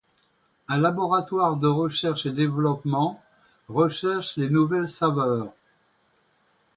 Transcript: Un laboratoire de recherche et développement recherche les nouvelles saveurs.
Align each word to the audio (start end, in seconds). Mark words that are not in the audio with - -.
Un 0.67 0.79
laboratoire 0.79 1.57
de 1.57 1.67
recherche 1.67 2.25
et 2.25 2.31
développement 2.31 3.21
recherche 3.67 4.35
les 4.35 4.49
nouvelles 4.49 4.89
saveurs. 4.89 5.53